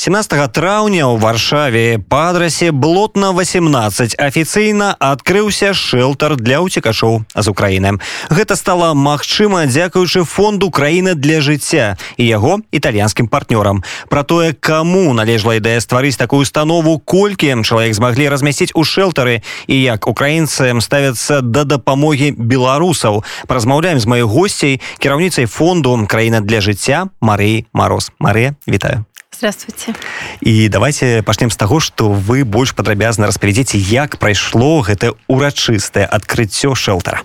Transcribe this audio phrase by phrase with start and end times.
[0.00, 8.00] 17 траўня ў варшаве па адрасе блотна 18 афіцыйна адкрыўся шэлтар для ўцекачоў з Украіны.
[8.32, 13.84] Гэта стала магчыма дзякуючы фонду краіны для жыцця і яго італьянскім партнёрам.
[14.08, 19.76] Пра тое, каму належала ідэя стварыць такую установу, колькі чалавек змаглі размясціць у шэлтары і
[19.76, 23.20] як украінцам ставяцца да дапамогі беларусаў.
[23.44, 28.08] Празмаўляем з маёй госцей кіраўніцай фонду краіна для жыцця Марыі Мароз.
[28.16, 29.04] Марыя, вітаю.
[29.40, 29.94] Здравствуйте.
[30.40, 36.76] І давайте пачнем з таго, што вы больш падрабязна распавядзіце, як прайшло гэта урачыстае адкрыццё
[36.76, 37.24] шэлтара.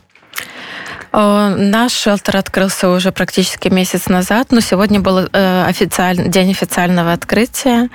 [1.15, 7.89] Наш шелтер открылся уже практически месяц назад, но сегодня был э, официальный, день официального открытия.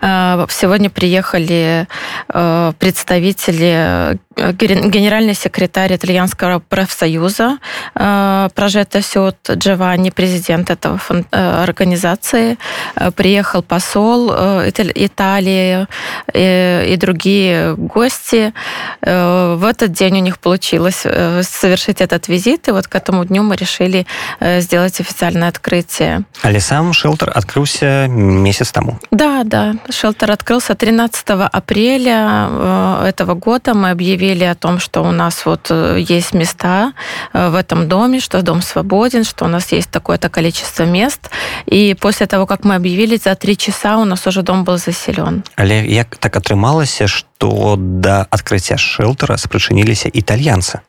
[0.00, 1.86] Э, сегодня приехали
[2.28, 7.58] э, представители генеральный секретарь итальянского профсоюза
[7.94, 10.98] Прожета Сют Джованни, президент этого
[11.30, 12.58] организации,
[13.14, 15.86] приехал посол Италии
[16.34, 18.52] и другие гости.
[19.00, 21.06] В этот день у них получилось
[21.42, 24.05] совершить этот визит, и вот к этому дню мы решили
[24.39, 26.23] э, сделать официальное открытие.
[26.43, 28.99] Але сам шелтер открылся месяц тому?
[29.11, 29.75] Да, да.
[29.89, 33.73] Шелтер открылся 13 апреля э, этого года.
[33.73, 36.93] Мы объявили о том, что у нас вот э, есть места
[37.33, 41.29] в этом доме, что дом свободен, что у нас есть такое-то количество мест.
[41.65, 45.43] И после того, как мы объявили, за три часа у нас уже дом был заселен.
[45.55, 50.81] Але як так атрымалася, што да адкрыцця шэлтера спрычыніліся італьянцы?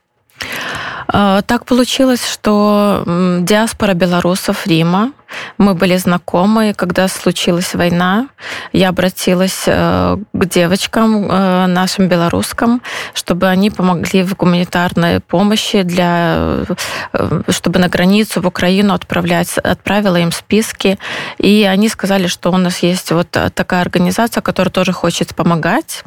[1.08, 3.04] А, так получилось, что
[3.42, 5.12] диаспора белорусов Рима
[5.58, 8.28] мы были знакомы, когда случилась война,
[8.72, 12.82] я обратилась э, к девочкам э, нашим белорусским,
[13.14, 16.66] чтобы они помогли в гуманитарной помощи, для,
[17.14, 21.00] э, чтобы на границу в Украину отправлять, отправила им списки,
[21.38, 26.04] и они сказали, что у нас есть вот такая организация, которая тоже хочет помогать.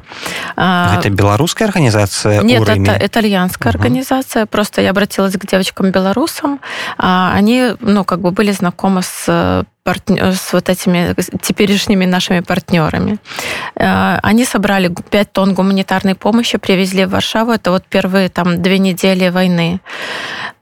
[0.56, 2.42] А, это белорусская организация?
[2.42, 3.78] Нет, это итальянская угу.
[3.78, 4.46] организация.
[4.46, 6.61] Просто я обратилась к девочкам-белорусам,
[6.96, 9.64] а они, ну, как бы были знакомы с с
[10.33, 13.17] с вот этими теперешними нашими партнерами.
[13.74, 17.52] Э, они собрали 5 тонн гуманитарной помощи, привезли в Варшаву.
[17.52, 19.80] Это вот первые там две недели войны.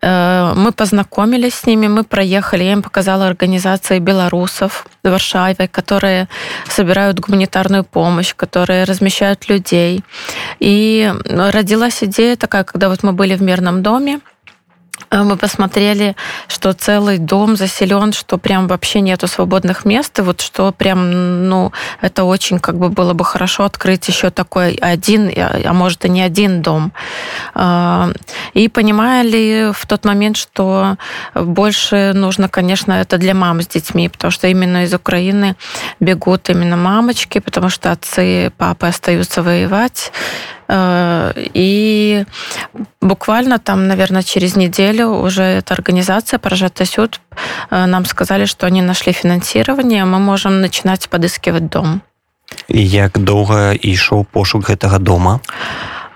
[0.00, 6.28] Э, мы познакомились с ними, мы проехали, я им показала организации белорусов в Варшаве, которые
[6.68, 10.04] собирают гуманитарную помощь, которые размещают людей.
[10.60, 14.35] И родилась идея такая, когда вот мы были в мирном доме, Э,
[15.24, 16.16] мы посмотрели,
[16.48, 21.72] что целый дом заселен, что прям вообще нету свободных мест, и вот что прям, ну,
[22.00, 26.22] это очень как бы было бы хорошо открыть еще такой один, а может и не
[26.22, 26.92] один дом.
[27.54, 28.12] Э,
[28.54, 30.96] и понимали в тот момент, что
[31.34, 35.56] больше нужно, конечно, это для мам с детьми, потому что именно из Украины
[36.00, 40.12] бегут именно мамочки, потому что отцы, папы остаются воевать,
[40.65, 42.24] Э, и
[43.00, 47.20] буквально там, наверное, через неделю уже эта организация «Прожата Сюд»
[47.70, 52.00] э, нам сказали, что они нашли финансирование, мы можем начинать подыскивать дом.
[52.68, 55.40] І як доўга ішоў пошук гэтага дома?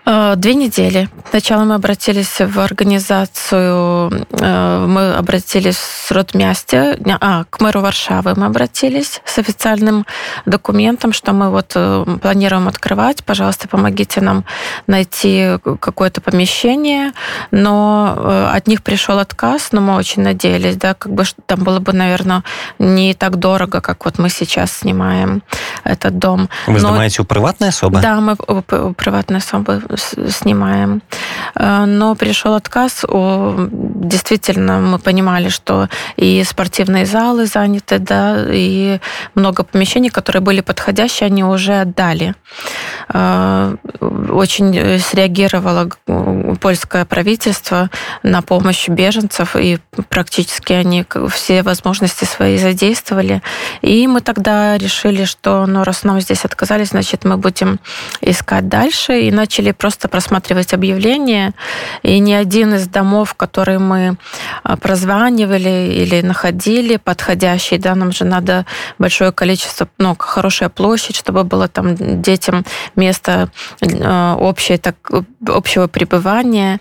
[0.07, 1.09] Э, две недели.
[1.29, 8.47] Сначала мы обратились в организацию, э, мы обратились с Ротмясте, а, к мэру Варшавы мы
[8.47, 10.07] обратились с официальным
[10.47, 14.45] документом, что мы вот э, планируем открывать, пожалуйста, помогите нам
[14.87, 17.13] найти какое-то помещение,
[17.51, 21.93] но от них пришел отказ, но мы очень надеялись, да, как бы там было бы,
[21.93, 22.43] наверное,
[22.79, 25.43] не так дорого, как вот мы сейчас снимаем
[25.85, 26.49] этот дом.
[26.67, 28.01] Вы снимаете у приватной особы?
[28.01, 28.63] Да, мы у
[28.95, 31.03] приватной особы снимаем.
[31.55, 33.05] Э, но пришел отказ.
[33.09, 39.01] Действительно, мы понимали, что и спортивные залы заняты, да, и
[39.35, 42.35] много помещений, которые были подходящие, они уже отдали.
[43.13, 45.91] Э, очень среагировало
[46.61, 47.91] польское правительство
[48.23, 53.43] на помощь беженцев, и практически они все возможности свои задействовали.
[53.83, 57.81] И мы тогда решили, что ну, раз нам здесь отказались, значит, мы будем
[58.21, 61.55] искать дальше, и начали просто просматривать объявления,
[62.03, 64.17] и ни один из домов, которые мы
[64.63, 68.67] а, прозванивали или находили, подходящий, да, нам же надо
[68.99, 73.51] большое количество, ну, хорошая площадь, чтобы было там детям место
[73.83, 74.97] а, общее, так,
[75.47, 76.79] общего пребывания.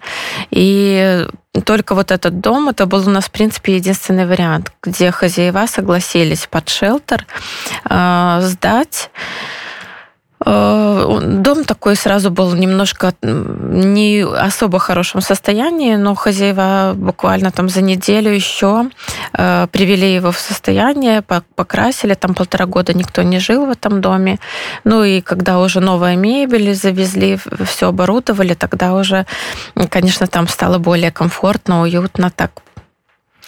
[0.51, 1.25] И
[1.65, 6.47] только вот этот дом, это был у нас, в принципе, единственный вариант, где хозяева согласились
[6.49, 7.25] под шелтер
[7.89, 9.09] э, сдать
[10.45, 18.31] дом такой сразу был немножко не особо хорошем состоянии, но хозяева буквально там за неделю
[18.31, 18.89] еще
[19.33, 21.21] э, привели его в состояние,
[21.55, 24.39] покрасили, там полтора года никто не жил в этом доме.
[24.85, 29.25] Ну и когда уже новая мебель завезли, все оборудовали, тогда уже,
[29.89, 32.51] конечно, там стало более комфортно, уютно, так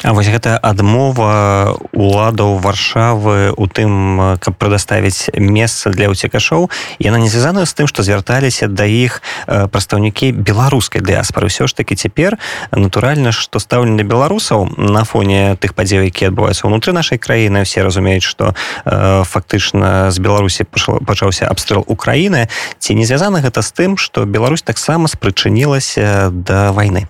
[0.03, 6.73] А вось гэта адмова уладаў варшавы у тым каб прадаставіць месца для ўцекашоў.
[6.97, 11.93] Яна не звязана з тым што звярталіся да іх прадстаўнікі беларускай дыаспары ўсё ж таки
[11.93, 12.41] цяпер
[12.73, 18.25] натуральна што стаўленне беларусаў на фоне тых падзеў які адбываюцца ўнутры нашай краіны все разумеюць
[18.25, 20.65] што фактычна з беларусі
[21.05, 22.49] пачаўся абстрэл украіны.
[22.81, 27.05] Ці не звязана гэта з тым што Беларусь таксама спрычынілася да вайны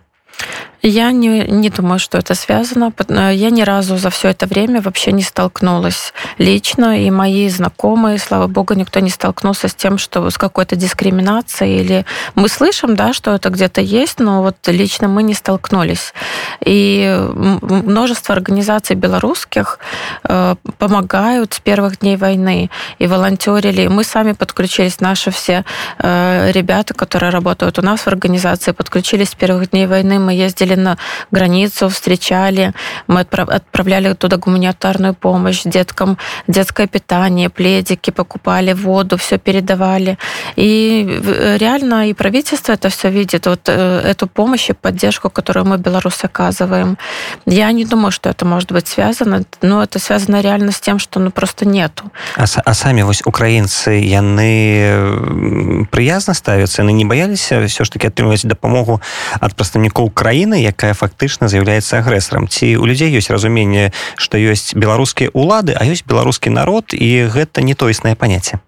[0.83, 2.91] Я не, не думаю, что это связано.
[3.07, 8.17] Э, я ни разу за все это время вообще не столкнулась лично, и мои знакомые,
[8.17, 11.81] слава богу, никто не столкнулся с тем, что с какой-то дискриминацией.
[11.81, 16.13] Или мы слышим, да, что это где-то есть, но вот лично мы не столкнулись.
[16.65, 17.15] И
[17.61, 19.77] множество организаций белорусских
[20.23, 23.87] э, помогают с первых дней войны и волонтерили.
[23.87, 25.63] Мы сами подключились, наши все
[25.99, 30.17] э, ребята, которые работают у нас в организации, подключились с первых дней войны.
[30.17, 30.96] Мы ездили ездили на
[31.30, 32.72] границу, встречали,
[33.06, 36.18] мы отправляли туда гуманитарную помощь деткам,
[36.48, 40.18] детское питание, пледики покупали, воду, все передавали.
[40.56, 41.20] И
[41.60, 46.24] реально и правительство это все видит, вот э, эту помощь и поддержку, которую мы, белорусы,
[46.24, 46.96] оказываем.
[47.46, 51.20] Я не думаю, что это может быть связано, но это связано реально с тем, что
[51.20, 52.04] ну, просто нету.
[52.36, 58.46] А, а сами вось украинцы, яны приязно ставятся, яны не боялись все ж таки атрымліваць
[58.46, 59.00] дапамогу
[59.40, 62.47] ад прадстаўнікоў краіны Якая фактычна з'яўляецца агрэсарам.
[62.47, 67.61] Ці у людзей ёсць разуменне што ёсць беларускія улады а ёсць беларускі народ і гэта
[67.61, 68.61] не тоеснае паняцце?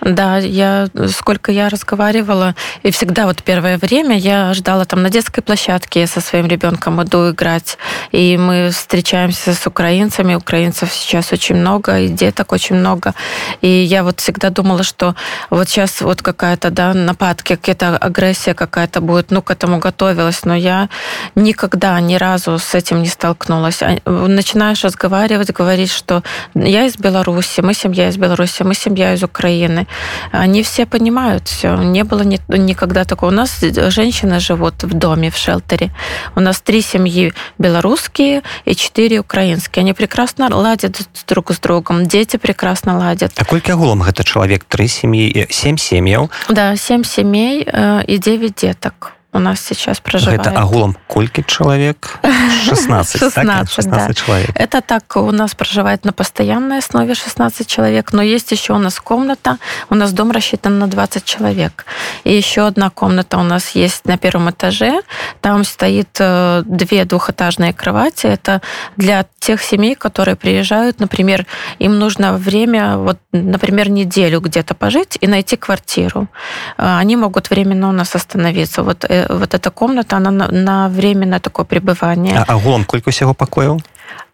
[0.00, 5.42] Да, я сколько я разговаривала, и всегда вот первое время я ждала там на детской
[5.42, 7.78] площадке, со своим ребенком иду играть,
[8.12, 13.14] и мы встречаемся с украинцами, украинцев сейчас очень много, и деток очень много,
[13.60, 15.14] и я вот всегда думала, что
[15.50, 20.54] вот сейчас вот какая-то, да, нападки, какая-то агрессия какая-то будет, ну, к этому готовилась, но
[20.54, 20.88] я
[21.37, 23.81] никогда ни разу с этим не столкнулась.
[23.81, 26.23] А, начинаешь разговаривать, говорить, что
[26.53, 29.87] я из Беларуси, мы семья из Беларуси, мы семья из Украины.
[30.31, 31.75] Они все понимают все.
[31.75, 33.29] Не было ни, никогда такого.
[33.29, 35.91] У нас женщины живут в доме, в шелтере.
[36.35, 39.81] У нас три семьи белорусские и четыре украинские.
[39.81, 42.05] Они прекрасно ладят друг с другом.
[42.05, 43.31] Дети прекрасно ладят.
[43.37, 48.55] А колькі агулам гэта чалавек тры сем'і сем сем'яў да семь семей э, и девять
[48.55, 50.40] деток у нас сейчас проживает.
[50.40, 52.18] Это агулом кольки человек?
[52.64, 53.70] 16, 16, так?
[53.70, 54.14] 16 да.
[54.14, 54.50] человек.
[54.54, 59.00] Это так у нас проживает на постоянной основе 16 человек, но есть еще у нас
[59.00, 59.58] комната,
[59.90, 61.86] у нас дом рассчитан на 20 человек.
[62.24, 65.00] И еще одна комната у нас есть на первом этаже,
[65.40, 68.60] там стоит э, две двухэтажные кровати, это
[68.96, 71.46] для тех семей, которые приезжают, например,
[71.78, 76.28] им нужно время, вот, например, неделю где-то пожить и найти квартиру.
[76.76, 78.82] Э, они могут временно у нас остановиться.
[78.82, 82.44] Вот э, вот эта комната, она на, на временное такое пребывание.
[82.46, 83.80] А агулом сколько всего покоев?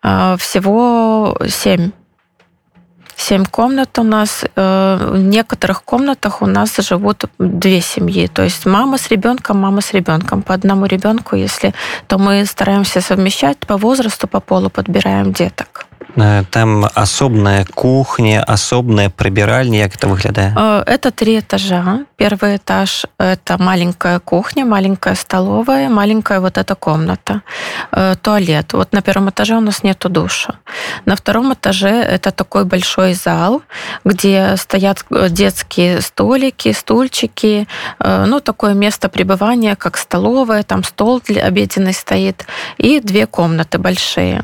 [0.02, 1.92] А, всего семь.
[3.16, 4.44] Семь комнат у нас.
[4.56, 8.26] Э, в некоторых комнатах у нас живут две семьи.
[8.26, 10.42] То есть мама с ребенком, мама с ребенком.
[10.42, 11.74] По одному ребенку, если,
[12.06, 15.86] то мы стараемся совмещать по возрасту, по полу подбираем деток.
[16.16, 22.06] Э, там асобная кухня асобная прыбіральня як это выглядае э, это три этажа.
[22.16, 27.42] Первый этаж это маленькая кухня маленькая столовая маленькая вот эта комната.
[27.90, 28.72] Э, туалет.
[28.72, 30.54] Вот на первом этаже у нас нету душа.
[31.04, 33.62] На втором этаже это такой большой зал
[34.04, 37.66] где стоят детские столики стульчики.
[37.98, 40.62] Ну такое место пребывания как столовая.
[40.62, 42.46] Там стол для обеденный стоит.
[42.78, 44.42] И две комнаты большие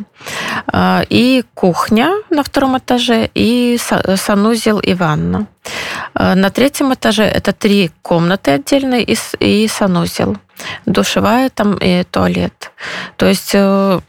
[1.09, 3.79] и кухня на втором этаже и
[4.17, 5.47] санузел и ванна.
[6.15, 10.37] На третьем этаже это три комнаты отдельные и санузел.
[10.87, 12.73] Душевая там и туалет.
[13.17, 14.01] То есть э,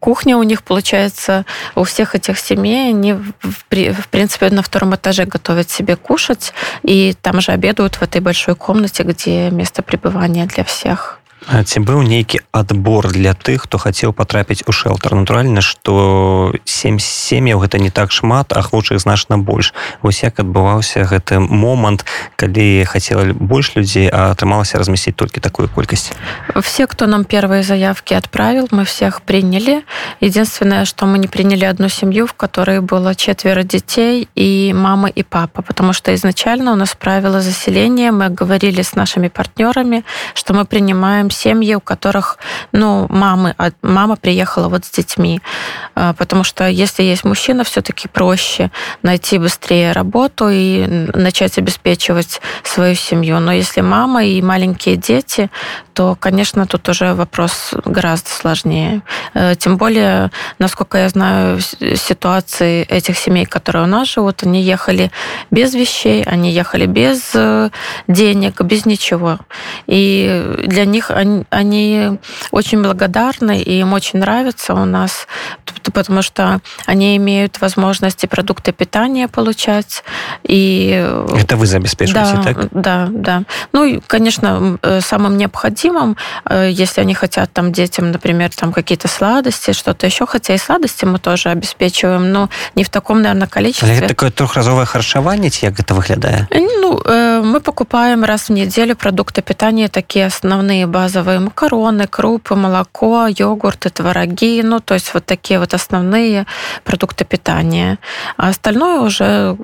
[0.00, 5.70] кухня у них получается у всех этих семей, они в принципе на втором этаже готовят
[5.70, 6.52] себе кушать
[6.82, 11.21] и там же обедают в этой большой комнате, где место пребывания для всех.
[11.47, 17.63] ці быў нейкі адбор для тых хто хацеў патрапіць у шэлтар натуральна что семь сем'яў
[17.63, 22.03] гэта не так шмат ахвочых значна больш вось як адбываўся гэты момант
[22.35, 26.11] калі хацела больш людзей а атрымалася размясціць толькі такую колькасць
[26.59, 29.85] все кто нам первые заявки отправил мы всех приняли
[30.19, 35.23] единственное что мы не приняли одну семью в которой было четверо детей и мама и
[35.23, 40.65] папа потому что изначально у нас правила заселения мы говорили с нашими партнерами что мы
[40.65, 42.38] принимаем семьи, у которых,
[42.72, 45.40] ну, мамы, мама приехала вот с детьми.
[45.94, 48.70] А, потому что если есть мужчина, все-таки проще
[49.02, 53.40] найти быстрее работу и начать обеспечивать свою семью.
[53.40, 55.50] Но если мама и маленькие дети,
[55.94, 59.02] то, конечно, тут уже вопрос гораздо сложнее.
[59.34, 65.10] Э, тем более, насколько я знаю, ситуации этих семей, которые у нас живут, они ехали
[65.50, 67.70] без вещей, они ехали без э,
[68.08, 69.38] денег, без ничего.
[69.86, 72.18] И для них они, они
[72.50, 75.26] очень благодарны, и им очень нравится у нас,
[75.92, 80.04] потому что они имеют возможности продукты питания получать.
[80.42, 80.90] И...
[81.36, 82.68] Это вы забеспечиваете, да, так?
[82.70, 83.42] Да, да.
[83.72, 86.16] Ну, и, конечно, э, самым необходимым,
[86.48, 91.04] э, если они хотят там детям, например, там какие-то сладости, что-то еще, хотя и сладости
[91.04, 93.96] мы тоже обеспечиваем, но не в таком, наверное, количестве.
[93.96, 96.48] Это такое трехразовое харчевание, как это выглядит?
[96.50, 103.27] Ну, э, мы покупаем раз в неделю продукты питания, такие основные базовые макароны, крупы, молоко,
[103.27, 106.45] йогурты, твороги, ну, то есть вот такие вот основные
[106.83, 107.99] продукты питания.
[108.37, 109.57] А остальное уже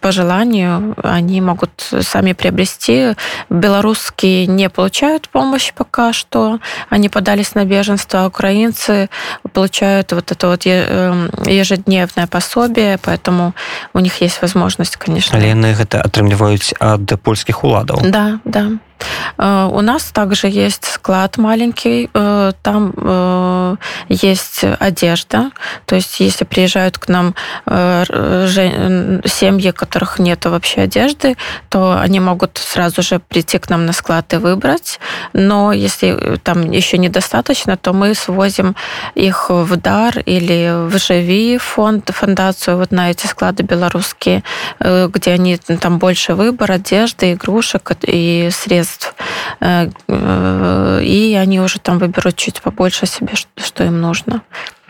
[0.00, 1.70] по желанию они могут
[2.00, 3.14] сами приобрести.
[3.50, 6.58] Белорусские не получают помощь пока что.
[6.88, 9.08] Они подались на беженство, а украинцы
[9.52, 13.54] получают вот это вот эм, ежедневное пособие, поэтому
[13.92, 15.36] у них есть возможность, конечно.
[15.38, 18.00] Але яны гэта атрымліваюць ад польскіх уладаў.
[18.04, 18.78] Да, да.
[19.37, 23.75] Э, у нас также есть склад маленький, э, там э,
[24.09, 25.51] есть одежда,
[25.85, 27.35] то есть если приезжают к нам
[27.67, 31.35] семьи, у которых нет вообще одежды,
[31.69, 34.99] то они могут сразу же прийти к нам на склад и выбрать,
[35.33, 38.75] но если там еще недостаточно, то мы свозим
[39.15, 44.43] их в дар или в Живи фонд, фондацию вот на эти склады белорусские,
[44.79, 49.13] где они там больше выбор одежды, игрушек и средств средств,
[49.59, 54.41] э, э, и они уже там выберут чуть побольше себе, что им нужно.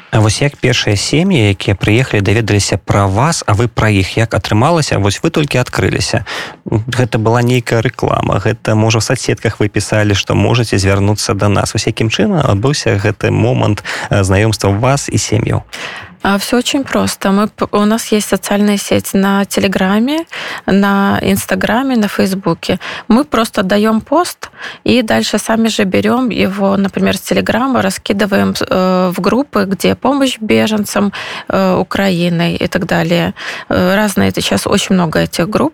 [0.09, 4.33] А вось як першыя сем'і якія прыехалі даведаліся пра вас а вы пра іх як
[4.33, 6.23] атрымалася вось вы толькі адкрыліся.
[6.65, 11.73] Гэта была нейкая рэклама гэта можа в соцсетках вы пісалі што можете звярнуцца до нас.
[11.73, 15.63] Вось якім чынам адбыўся гэты момант э, знаёмства вас і сем'яў?
[15.67, 17.31] а А, Все очень просто.
[17.31, 20.25] Мы, у нас есть социальная сеть на Телеграме,
[20.65, 22.79] на Инстаграме, на Фейсбуке.
[23.07, 24.49] Мы просто даем пост
[24.83, 30.37] и дальше сами же берем его, например, с Телеграма, раскидываем э, в группы, где помощь
[30.39, 31.13] беженцам
[31.47, 33.33] э, Украины и так далее.
[33.69, 35.73] Э, разные, это сейчас очень много этих групп.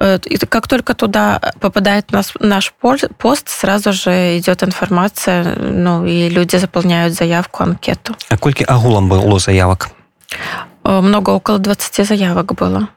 [0.00, 6.56] И как только туда попадает наш, наш пост, сразу же идет информация, ну и люди
[6.56, 8.14] заполняют заявку, анкету.
[8.28, 9.83] А сколько агулом было заявок?
[10.84, 12.88] Э, много, около 20 заявок было.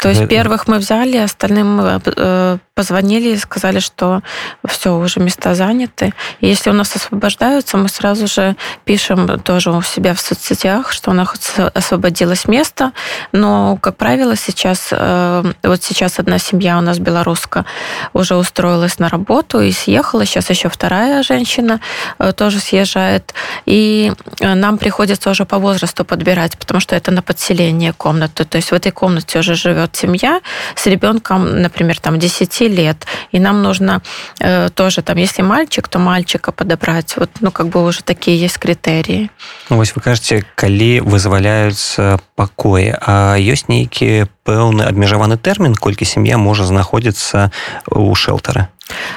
[0.00, 4.20] То есть первых мы взяли, остальным э, позвонили и сказали, что
[4.66, 6.12] все, уже места заняты.
[6.40, 11.12] И если у нас освобождаются, мы сразу же пишем тоже у себя в соцсетях, что
[11.12, 11.28] у нас
[11.72, 12.92] освободилось место.
[13.30, 17.64] Но, как правило, сейчас, э, вот сейчас одна семья у нас белорусская
[18.12, 20.26] уже устроилась на работу и съехала.
[20.26, 21.80] Сейчас еще вторая женщина
[22.18, 23.34] э, тоже съезжает.
[23.66, 28.44] И э, нам приходится уже по возрасту подбирать, потому что это на подселение комнаты.
[28.44, 30.40] То есть в этой комнате уже живет семья
[30.74, 34.01] с ребенком, например, там 10 лет, и нам нужно
[34.39, 37.15] э, тоже, там, если мальчик, то мальчика подобрать.
[37.17, 39.29] Вот, ну, как бы уже такие есть критерии.
[39.69, 46.37] Ну, вось вы кажаце, калі вызваляюцца пакоі, а ёсць нейкі пэўны абмежаваны тэрмін, колькі сям'я
[46.37, 47.51] можа знаходзіцца
[47.87, 48.67] ў шэлтары?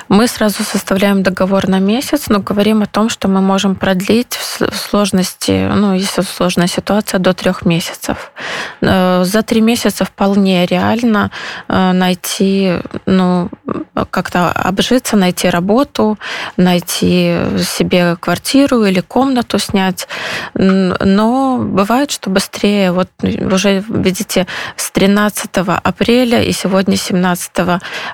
[0.07, 4.75] Мы сразу составляем договор на месяц, но говорим о том, что мы можем продлить в
[4.75, 8.31] сложности, ну, если сложная ситуация, до трех месяцев.
[8.81, 11.31] Э, за три месяца вполне реально
[11.67, 13.49] э, найти, ну,
[14.09, 16.17] как-то обжиться, найти работу,
[16.55, 20.07] найти себе квартиру или комнату снять.
[20.53, 22.91] Но бывает, что быстрее.
[22.91, 24.47] Вот уже, видите,
[24.77, 25.49] с 13
[25.83, 27.51] апреля и сегодня 17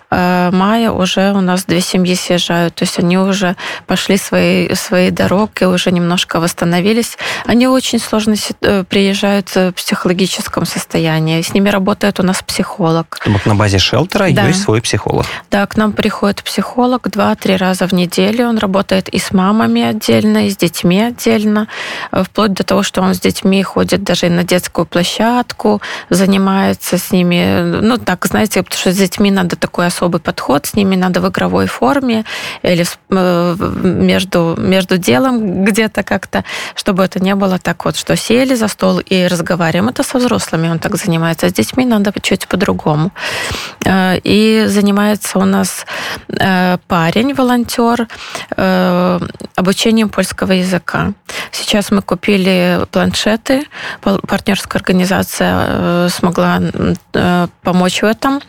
[0.09, 5.11] э, мая уже у нас две семьи съезжают, то есть они уже пошли свои, свои
[5.11, 7.17] дороги, уже немножко восстановились.
[7.45, 11.41] Они очень сложно э, приезжают в психологическом состоянии.
[11.41, 13.19] С ними работает у нас психолог.
[13.45, 14.47] На базе шелтера да.
[14.47, 15.25] есть свой психолог.
[15.51, 18.47] Да, к нам приходит психолог два-три раза в неделю.
[18.47, 21.67] Он работает и с мамами отдельно, и с детьми отдельно,
[22.11, 27.81] вплоть до того, что он с детьми ходит даже на детскую площадку, занимается с ними.
[27.81, 31.25] Ну, так, знаете, потому что с детьми надо такой особый подход, с ними надо в
[31.33, 32.23] игровой форме
[32.61, 36.43] или э, между, между делом где-то как-то,
[36.75, 39.89] чтобы это не было так вот, что сели за стол и разговариваем.
[39.89, 43.11] Это со взрослыми он так занимается, а с детьми надо чуть по-другому.
[43.85, 45.85] Э, и занимается у нас
[46.29, 48.07] э, парень, волонтер,
[49.55, 51.13] обучением польского языка.
[51.51, 53.65] Сейчас мы купили планшеты,
[54.01, 56.59] партнерская организация смогла
[57.63, 58.41] помочь в этом,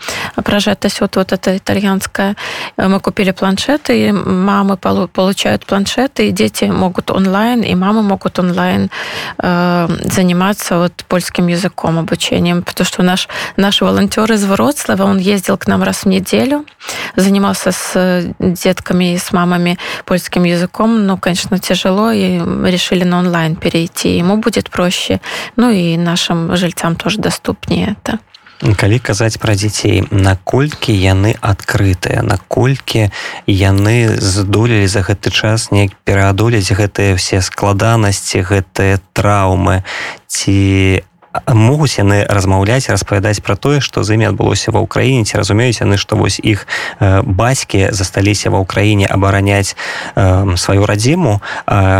[0.44, 2.36] прожетость вот, вот эта итальянская.
[2.76, 8.90] Мы купили планшеты, и мамы получают планшеты, и дети могут онлайн, и мамы могут онлайн
[9.38, 15.56] э, заниматься вот польским языком, обучением, потому что наш, наш волонтер из Вроцлава, он ездил
[15.56, 16.64] к нам раз в неделю,
[17.16, 22.38] занимался с детками и с мамами польским языком, но, конечно, тяжело, и
[22.68, 24.18] решили на онлайн перейти.
[24.18, 25.20] Ему будет проще,
[25.56, 28.18] ну и нашим жильцам тоже доступнее это
[28.60, 33.10] калі казаць пра дзяцей наколькі яны адкрытыя наколькі
[33.46, 39.82] яны здолелі за гэты час неяк пераадолець гэтыя все складанасці гэтыя траўмы?
[40.30, 41.02] Ці
[41.50, 45.98] могуць яны размаўляць распавядаць пра тое што з імі адбылося ва ўкраіне ці разумеюць яны
[45.98, 46.66] што вось іх
[47.02, 51.42] бацькі засталіся ва ўкраіне абараняць э, сваю радзіму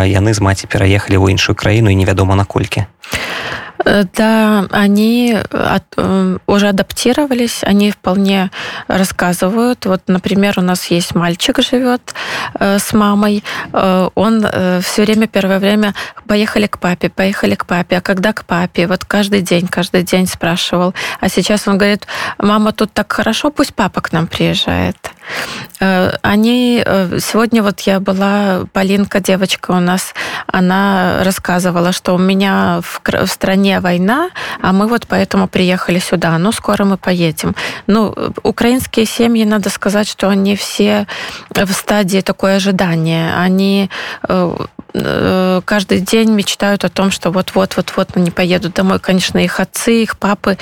[0.07, 2.87] яны з маці пераехалі ў іншую краіну і невядома наколькі.
[2.87, 8.51] Э, да, они от, э, уже адаптировались, они вполне
[8.89, 9.87] рассказывают.
[9.87, 12.15] Вот, например, у нас есть мальчик живет
[12.59, 15.95] э, с мамой, э, он э, все время, первое время,
[16.27, 18.87] поехали к папе, поехали к папе, а когда к папе?
[18.87, 20.95] Вот каждый день, каждый день спрашивал.
[21.21, 22.07] А сейчас он говорит,
[22.39, 25.14] мама, тут так хорошо, пусть папа к нам приезжает.
[25.81, 30.15] Э, они э, сегодня вот я была Полинка девочка у нас,
[30.47, 36.39] она рассказывала, что у меня в, в стране война, а мы вот поэтому приехали сюда.
[36.39, 37.55] Ну скоро мы поедем.
[37.87, 41.07] Ну украинские семьи, надо сказать, что они все
[41.51, 43.35] в стадии такое ожидания.
[43.37, 43.91] Они
[44.29, 44.57] э,
[44.95, 49.01] каждый день мечтают о том, что вот-вот-вот-вот они поедут домой.
[49.01, 50.57] Конечно, их отцы, их папы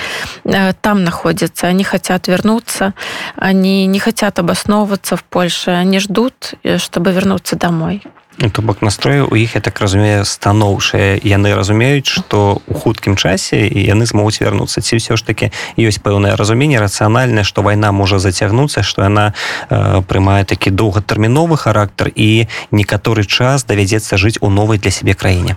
[0.81, 1.67] там находятся.
[1.67, 2.93] Они хотят вернуться,
[3.35, 8.01] они не хотят обосновываться в Польше, они ждут, чтобы вернуться домой.
[8.37, 13.15] Ну, то бок настрою у іх я так разумею станоўшыя яны разумеюць што у хуткім
[13.15, 14.81] часе і яны змогуць вярнуцца.
[14.81, 19.33] Ці ўсё ж таки ёсць пэўнае разуменне рацыянальнае што вайна можа зацягнуцца што яна
[19.69, 25.55] э, прымае такі доўгатэрміновы характар і некаторы час давядзецца жыць у новай для сябе краіне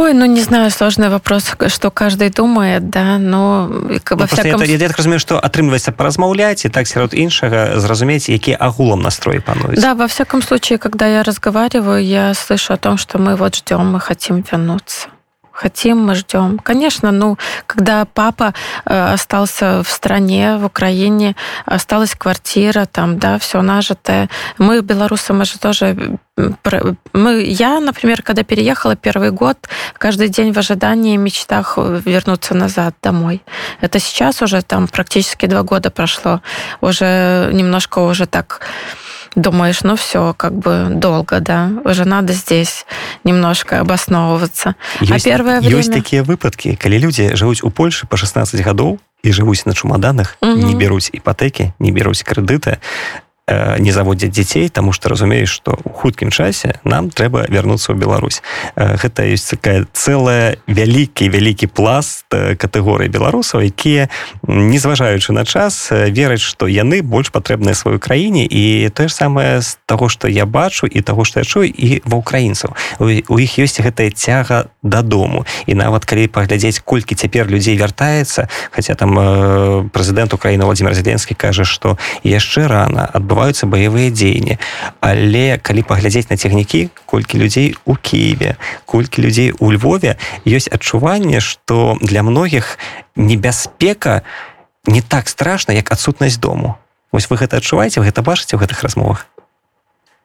[0.00, 4.62] Ой, ну не знаю, сложный вопрос, что каждый думает, да, но во ну, всяком...
[4.62, 9.40] Я, я так разумею, что атрымліваецца поразмаўляць и так сярод іншага зразумець, які агулам настрой
[9.40, 9.80] пануюць.
[9.80, 13.92] Да, во всяком случае, когда я разговариваю, я слышу о том, что мы вот ждем,
[13.92, 15.08] мы хотим вернуться
[15.60, 16.58] хотим, мы ждем.
[16.58, 18.54] Конечно, ну, когда папа
[18.86, 24.28] э, остался в стране, в Украине, осталась квартира, там, да, все нажитое.
[24.58, 26.18] Мы, белорусы, мы же тоже...
[27.12, 29.58] Мы, я, например, когда переехала первый год,
[29.98, 33.42] каждый день в ожидании, мечтах вернуться назад домой.
[33.82, 36.40] Это сейчас уже там практически два года прошло.
[36.80, 38.60] Уже немножко уже так
[39.35, 42.85] думаешь, ну все, как бы долго, да, уже надо здесь
[43.23, 44.75] немножко обосновываться.
[45.01, 45.81] Ёсць, а первое время...
[45.81, 50.37] Ёсць такія выпадкі, калі людзі жывуць у Польшы по 16 гадоў і жывуць на чумаданах,
[50.41, 50.53] угу.
[50.53, 53.28] не бяруць іпотэкі, не бяруць крэдыты, Э,
[53.78, 58.42] Не заводзяць дзяцей тому что разумееш что у хуткім часе нам трэба вярнуцца ў Беларусь.
[58.76, 64.08] Гэта э, ёсць такая целая вялікі вялікі пласт э, катэгорыі беларусаў якія
[64.46, 68.46] не зважаючы на час вераць что яны больш патрэбныя сваёй краіне.
[68.46, 72.02] І тое ж самае з того что я бачу і того что я чую і
[72.06, 75.44] ва украінцаў у іх ёсць гэтая цяга дадому.
[75.66, 81.64] І нават калі паглядзець колькі цяпер людзей вяртаецца хотя там прэзідэнт Украіны Владимир Зеленскі кажа
[81.64, 84.58] что яшчэ рано адбываецца адбываюцца баявыя дзеянні
[85.00, 91.40] але калі паглядзець на цягнікі колькі людзей у Киеве колькі людзей у Львове ёсць адчуванне
[91.40, 92.76] что для многіх
[93.16, 94.22] небяспека
[94.84, 96.76] не так страшна як адсутнасць дому.
[97.12, 99.26] Вось вы гэта адчуваеце гэта бачыце ў гэтых размовах?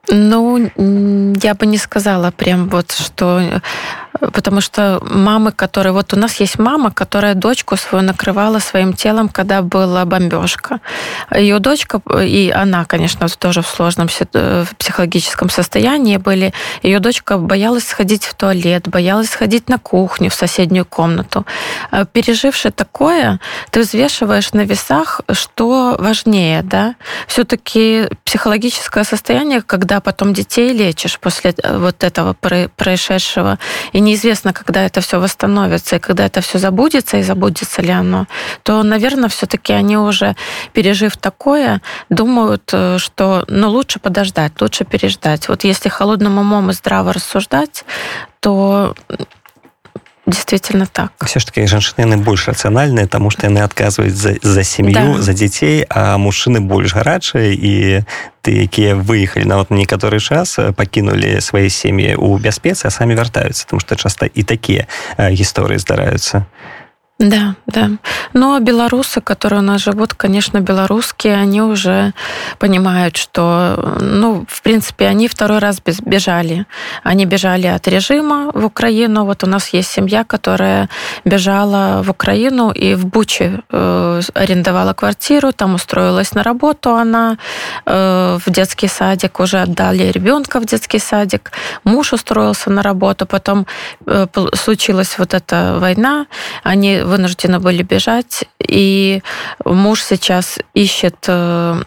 [0.08, 0.70] Ну,
[1.42, 3.60] я бы не сказала прям вот, что
[4.20, 5.92] Потому что мамы, которые...
[5.92, 10.80] Вот у нас есть мама, которая дочку свою накрывала своим телом, когда была бомбежка.
[11.34, 16.52] Ее дочка, и она, конечно, тоже в сложном э, психологическом состоянии были.
[16.82, 21.46] Ее дочка боялась сходить в туалет, боялась сходить на кухню, в соседнюю комнату.
[21.90, 26.94] А переживши такое, ты взвешиваешь на весах, что важнее, да?
[27.26, 32.34] Все-таки психологическое состояние, когда потом детей лечишь после э, вот этого
[32.76, 33.58] происшедшего,
[33.92, 38.26] и неизвестно, когда это все восстановится, и когда это все забудется, и забудется ли оно,
[38.62, 40.36] то, наверное, все-таки они уже,
[40.72, 45.48] пережив такое, думают, э, что ну, лучше подождать, лучше переждать.
[45.48, 47.84] Вот если холодным умом и здраво рассуждать,
[48.40, 48.94] то
[50.27, 54.63] действительно так все ж таки жанчыны яны больш рацыянальныя тому что яны адказваюць за, за
[54.63, 55.21] сям'ю да.
[55.21, 58.05] за дзяцей а мужчыны больш гарачыя і
[58.41, 63.79] ты якія выехалі нават некаторы час пакінулі свае сем'і у бяспецы а самі вяртаюцца тому
[63.79, 64.85] что часта і такія
[65.17, 66.45] гісторыі здараюцца
[67.18, 67.92] Да, да.
[68.34, 72.12] Но белорусы, которые у нас живут, конечно, белорусские, они уже
[72.58, 76.66] понимают, что, ну, в принципе, они второй раз бежали.
[77.02, 79.24] Они бежали от режима в Украину.
[79.24, 80.90] Вот у нас есть семья, которая
[81.24, 87.38] бежала в Украину и в Буче э, арендовала квартиру, там устроилась на работу она
[87.86, 91.52] э, в детский садик, уже отдали ребенка в детский садик.
[91.84, 93.66] Муж устроился на работу, потом
[94.06, 96.26] э, случилась вот эта война,
[96.62, 99.22] они вынуждены были бежать, и
[99.64, 101.82] муж сейчас ищет э,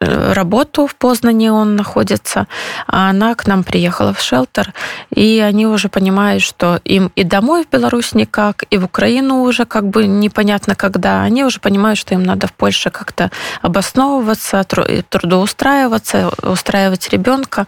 [0.00, 2.46] работу в Познане он находится,
[2.86, 4.72] а она к нам приехала в шелтер,
[5.14, 9.66] и они уже понимают, что им и домой в Беларусь никак, и в Украину уже
[9.66, 11.22] как бы непонятно когда.
[11.22, 13.30] Они уже понимают, что им надо в Польше как-то
[13.62, 14.64] обосновываться,
[15.08, 17.66] трудоустраиваться, устраивать ребенка.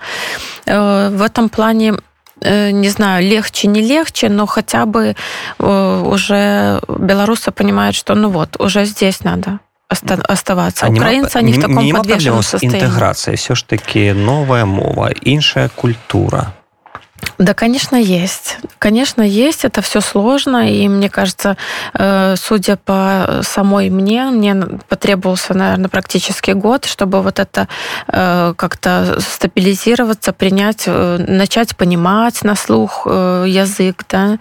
[0.65, 1.95] Э, в этом плане
[2.45, 5.15] не знаю, легче, не легче, но хотя бы
[5.59, 10.87] э, уже белорусы понимают, что ну вот, уже здесь надо оставаться.
[10.89, 12.81] Украинцы, они в таком подвешенном состоянии.
[12.81, 16.55] Интеграция, все ж таки новая мова, иншая культура.
[17.39, 18.59] Да, конечно, есть.
[18.79, 19.65] Конечно, есть.
[19.65, 20.71] Это все сложно.
[20.71, 21.57] И мне кажется,
[21.95, 24.55] э, судя по самой мне, мне
[24.89, 27.69] потребовался, наверное, практически год, чтобы вот это
[28.09, 34.39] э, как-то стабилизироваться, принять, э, начать понимать на слух язык, да,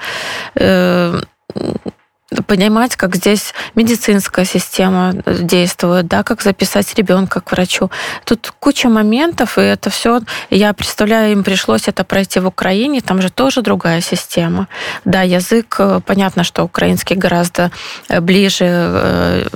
[2.47, 7.91] понимать, как здесь медицинская система действует, да, как записать ребенка к врачу.
[8.23, 13.21] Тут куча моментов, и это все, я представляю, им пришлось это пройти в Украине, там
[13.21, 14.67] же тоже другая система.
[15.03, 17.71] Да, язык, э, понятно, что украинский гораздо
[18.07, 19.47] э, ближе э,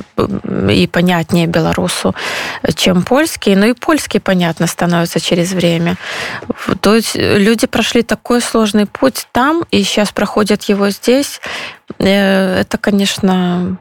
[0.70, 2.14] и понятнее белорусу,
[2.76, 5.96] чем польский, но и польский, понятно, становится через время.
[6.82, 11.40] То есть люди прошли такой сложный путь там, и сейчас проходят его здесь,
[12.00, 13.78] это, конечно,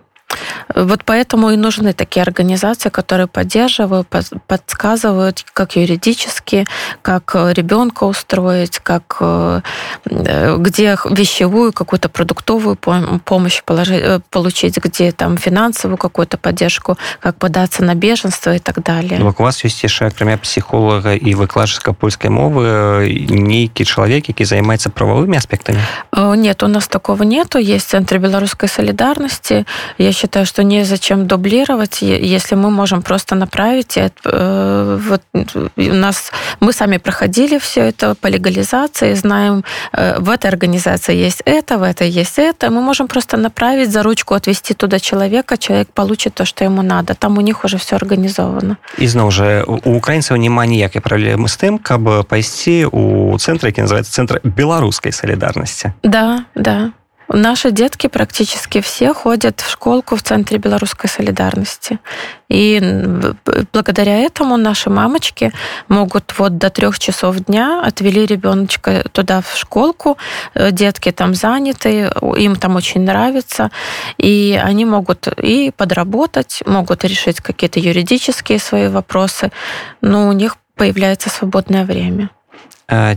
[0.75, 4.09] вот поэтому и нужны такие организации, которые поддерживают,
[4.47, 6.67] подсказывают, как юридически,
[7.03, 9.61] как ребенка устроить, как э,
[10.05, 17.85] где вещевую какую-то продуктовую помощь положить, э, получить, где там финансовую какую-то поддержку, как податься
[17.85, 19.19] на беженство и так далее.
[19.19, 24.91] Ну, у вас есть еще, кроме психолога и выкладчика польской мовы, некий человек, который занимается
[24.91, 25.81] правовыми аспектами?
[26.17, 27.59] Нет, у нас такого нету.
[27.59, 29.67] Есть Центр белорусской солидарности.
[29.99, 33.97] Я считаю, что незачем дублировать, если мы можем просто направить.
[33.97, 35.23] Э, вот
[35.77, 41.43] у нас мы сами проходили все это по легализации, знаем, э, в этой организации есть
[41.45, 42.71] это, в этой есть это.
[42.71, 47.15] Мы можем просто направить за ручку, отвести туда человека, человек получит то, что ему надо.
[47.15, 48.77] Там у них уже все организовано.
[48.99, 53.83] И зноў же у украінцаў няма ніякай праблемы з тым, каб пайсці у цэнтры, які
[53.83, 55.93] называется центр беларускай солідарнасці.
[56.03, 56.93] Да, да.
[57.29, 61.99] Наши детки практически все ходят в школку в Центре белорусской солидарности.
[62.49, 62.81] И
[63.73, 65.53] благодаря этому наши мамочки
[65.89, 70.19] могут вот до трех часов дня отвели ребеночка туда в школку,
[70.55, 73.71] э, детки там заняты, им там очень нравится,
[74.19, 79.51] и они могут и подработать, могут решить какие-то юридические свои вопросы,
[80.01, 82.31] но у них появляется свободное время.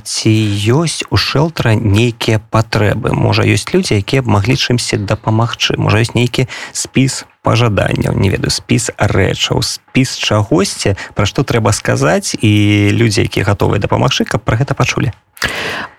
[0.03, 0.33] Ці
[0.71, 3.11] ёсць у шэлтра нейкія патрэбы?
[3.11, 5.75] Можа ёсць людзі якія б маглі чымсьці дапамагчы?
[5.75, 8.15] Можа ёсць нейкі спіс пажаданняў?
[8.15, 12.51] Не ведаю спіс рэчаў спіс чагосьці пра што трэба сказаць і
[12.95, 15.11] людзі якія гатовыя дапамагчы каб пра гэта пачулі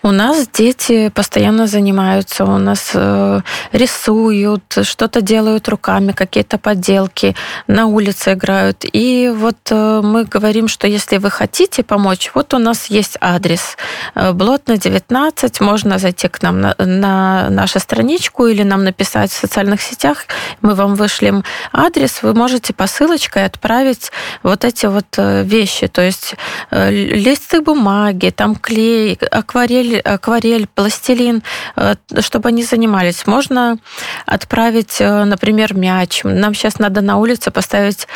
[0.03, 3.41] У нас дети постоянно занимаются, у нас э,
[3.73, 7.35] рисуют, что-то делают руками, какие-то подделки,
[7.67, 8.85] на улице играют.
[8.91, 13.77] И вот э, мы говорим, что если вы хотите помочь, вот у нас есть адрес.
[14.15, 19.37] Э, Блотно 19, можно зайти к нам на, на нашу страничку или нам написать в
[19.37, 20.27] социальных сетях,
[20.63, 24.13] мы вам вышлем адрес, вы можете посылочкой отправить
[24.43, 26.35] вот эти вот э, вещи, то есть
[26.71, 29.68] э, листы бумаги, там клей, акварель,
[30.05, 31.43] акварель, пластилин,
[31.77, 33.27] э, чтобы они занимались.
[33.27, 33.79] Можно
[34.27, 36.21] отправить, например, мяч.
[36.25, 38.07] Нам сейчас надо на улице поставить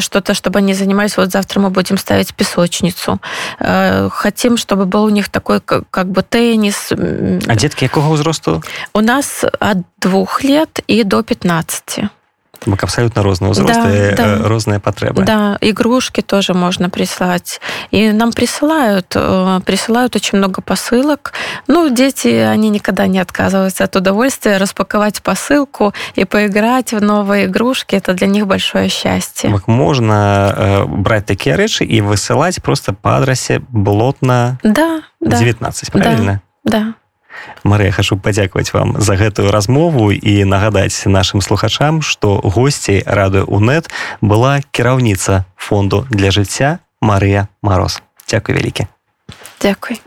[0.00, 1.16] что-то, чтобы они занимались.
[1.16, 3.20] Вот завтра мы будем ставить песочницу.
[3.58, 6.92] Хотим, чтобы был у них такой как бы теннис.
[6.92, 8.60] А детки какого возраста?
[8.92, 12.10] У нас от двух лет и до 15.
[12.66, 14.48] Бок абсолютно розные возрасты, да, да.
[14.48, 15.22] розные потребы.
[15.22, 17.60] Да, игрушки тоже можно прислать.
[17.90, 21.32] И нам присылают, э, присылают очень много посылок.
[21.66, 27.96] Ну, дети, они никогда не отказываются от удовольствия распаковать посылку и поиграть в новые игрушки.
[27.96, 29.50] Это для них большое счастье.
[29.50, 35.98] Бок можно э, брать такие вещи и высылать просто по адресе блотно да, 19, да,
[35.98, 36.42] правильно?
[36.64, 36.78] Да.
[36.78, 36.94] да.
[37.64, 43.90] Марыя хачу падзякаваць вам за гэтую размову і нагадаць нашим слухачам што госцей радыё унет
[44.20, 48.02] была кіраўніца фонду для жыцця Марыя Мароз.
[48.28, 48.86] Дякуй вялікі.
[49.60, 50.00] Дякуй